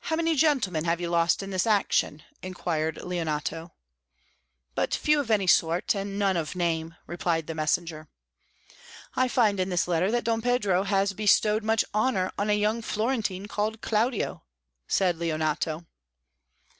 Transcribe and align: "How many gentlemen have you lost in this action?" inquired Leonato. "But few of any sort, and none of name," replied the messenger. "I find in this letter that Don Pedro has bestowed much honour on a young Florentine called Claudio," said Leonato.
"How 0.00 0.16
many 0.16 0.34
gentlemen 0.34 0.82
have 0.82 1.00
you 1.00 1.08
lost 1.10 1.40
in 1.40 1.50
this 1.50 1.64
action?" 1.64 2.24
inquired 2.42 2.96
Leonato. 3.04 3.72
"But 4.74 4.92
few 4.92 5.20
of 5.20 5.30
any 5.30 5.46
sort, 5.46 5.94
and 5.94 6.18
none 6.18 6.36
of 6.36 6.56
name," 6.56 6.96
replied 7.06 7.46
the 7.46 7.54
messenger. 7.54 8.08
"I 9.14 9.28
find 9.28 9.60
in 9.60 9.68
this 9.68 9.86
letter 9.86 10.10
that 10.10 10.24
Don 10.24 10.42
Pedro 10.42 10.82
has 10.82 11.12
bestowed 11.12 11.62
much 11.62 11.84
honour 11.94 12.32
on 12.36 12.50
a 12.50 12.58
young 12.58 12.82
Florentine 12.82 13.46
called 13.46 13.80
Claudio," 13.80 14.42
said 14.88 15.18
Leonato. 15.18 15.86